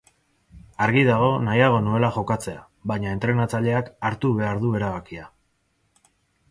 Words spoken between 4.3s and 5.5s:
behar du erabakia.